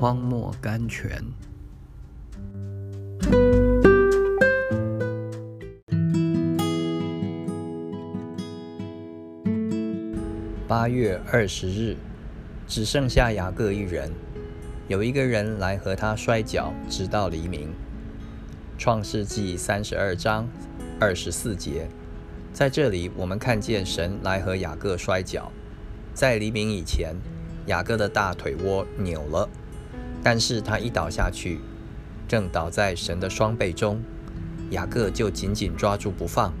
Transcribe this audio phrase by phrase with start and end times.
[0.00, 1.20] 荒漠甘泉。
[10.68, 11.96] 八月二十日，
[12.68, 14.12] 只剩下雅各一人。
[14.86, 17.68] 有一个人来和他摔跤，直到黎明。
[18.78, 20.48] 创世纪三十二章
[21.00, 21.88] 二十四节，
[22.52, 25.50] 在这里我们看见神来和雅各摔跤。
[26.14, 27.16] 在黎明以前，
[27.66, 29.48] 雅各的大腿窝扭了，
[30.22, 31.60] 但是他一倒下去，
[32.26, 34.02] 正倒在神的双背中，
[34.70, 36.52] 雅各就紧紧抓住不放，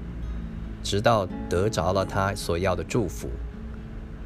[0.82, 3.28] 直到得着了他所要的祝福。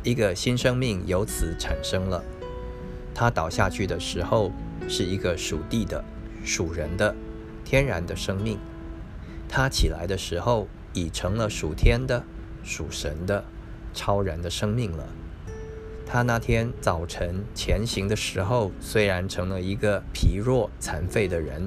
[0.05, 2.23] 一个新生命由此产生了。
[3.15, 4.51] 他倒下去的时候，
[4.89, 6.05] 是一个属地的、
[6.45, 7.15] 属人的、
[7.65, 8.57] 天然的生命；
[9.49, 12.25] 他起来的时候，已成了属天的、
[12.65, 13.45] 属神的、
[13.95, 15.07] 超然的生命了。
[16.13, 21.67] 他那天早晨前行的时候，虽然成了一个疲弱残废的人，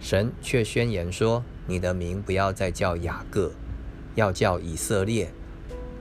[0.00, 3.52] 神却宣言说：“你的名不要再叫雅各，
[4.14, 5.30] 要叫以色列，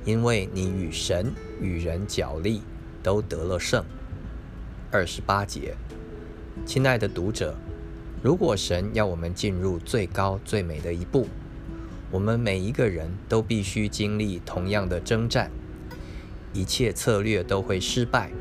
[0.06, 2.62] 因为你与神与人角力，
[3.04, 3.84] 都得了胜。”
[4.90, 5.76] 二十八节，
[6.66, 7.54] 亲爱的读者，
[8.24, 11.28] 如果神要我们进入最高最美的一步，
[12.12, 15.52] 我们每一个人都必须经历同样的征战，
[16.58, 18.32] 一切策略都会失败，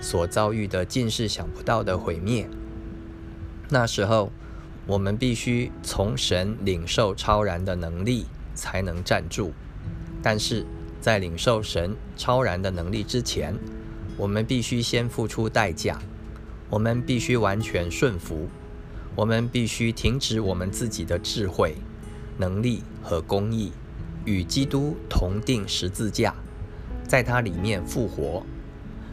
[0.00, 2.50] 所遭遇的尽是想不到的毁灭。
[3.68, 4.32] 那时候，
[4.84, 9.52] 我们必须从神领受超然的能力，才能站住。
[10.20, 10.66] 但是
[11.00, 13.54] 在领受神超然的能力之前，
[14.16, 16.00] 我们必须先付出代价，
[16.68, 18.48] 我们必须完全顺服，
[19.14, 21.76] 我们必须停止我们自己的智慧、
[22.38, 23.70] 能力和公义，
[24.24, 26.34] 与基督同定十字架，
[27.06, 28.44] 在它里面复活。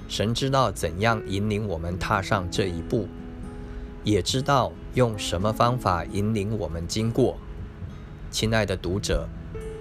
[0.10, 3.08] 神知道怎样引领我们踏上这一步，
[4.04, 7.38] 也知道用什么方法引领我们经过。
[8.30, 9.28] 亲爱的读者，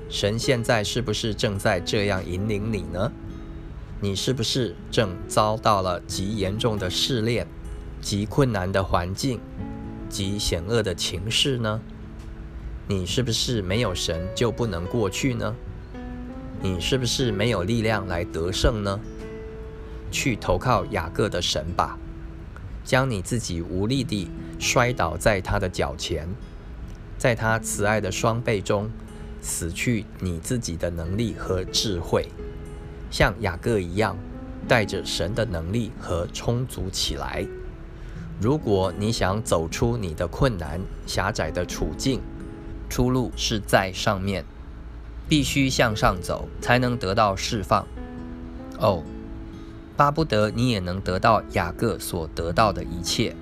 [0.08, 3.10] 神现在是不是正在这样引领你呢？
[4.00, 7.46] 你是不是正遭到了极严重的试炼、
[8.00, 9.40] 极困难的环境、
[10.08, 11.80] 极险恶的情势呢？
[12.88, 15.54] 你是不是没有神就不能过去呢？
[16.62, 19.00] 你是不是没有力量来得胜呢？
[20.12, 21.98] 去投靠雅各的神吧，
[22.84, 24.30] 将你自己无力地
[24.60, 26.28] 摔倒在他的脚前，
[27.18, 28.88] 在他慈爱的双臂中
[29.40, 32.28] 死去你自己的能力和智慧。
[33.10, 34.16] 像雅各一样，
[34.68, 37.44] 带着神的能力和充足起来。
[38.40, 42.20] 如果你想走出你的困难、狭窄的处境，
[42.88, 44.44] 出路是在上面，
[45.32, 47.86] 必须向上走，才能得到释放。
[48.78, 49.02] 哦，
[49.96, 53.34] 巴不得你也能得到雅各所得到的一切。